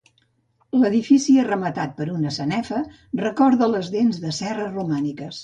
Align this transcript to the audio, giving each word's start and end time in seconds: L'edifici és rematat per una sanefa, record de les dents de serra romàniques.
L'edifici 0.83 1.35
és 1.41 1.45
rematat 1.49 1.93
per 1.99 2.07
una 2.13 2.31
sanefa, 2.39 2.81
record 3.23 3.61
de 3.63 3.69
les 3.75 3.93
dents 3.99 4.23
de 4.27 4.35
serra 4.41 4.69
romàniques. 4.75 5.39